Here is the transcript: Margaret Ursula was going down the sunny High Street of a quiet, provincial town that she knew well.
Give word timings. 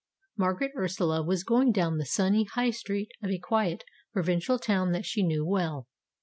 Margaret 0.35 0.71
Ursula 0.75 1.21
was 1.21 1.43
going 1.43 1.71
down 1.71 1.99
the 1.99 2.07
sunny 2.07 2.45
High 2.45 2.71
Street 2.71 3.11
of 3.21 3.29
a 3.29 3.37
quiet, 3.37 3.83
provincial 4.11 4.57
town 4.57 4.93
that 4.93 5.05
she 5.05 5.21
knew 5.21 5.45
well. 5.45 5.87